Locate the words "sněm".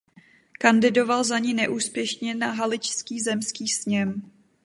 3.67-4.31